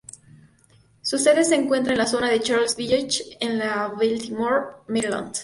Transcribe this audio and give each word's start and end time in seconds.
Su 1.03 1.19
sede 1.19 1.43
se 1.43 1.53
encuentra 1.53 1.93
en 1.93 1.99
la 1.99 2.07
zona 2.07 2.31
de 2.31 2.39
Charles 2.39 2.75
Village 2.75 3.21
en 3.39 3.59
Baltimore, 3.59 4.65
Maryland. 4.87 5.35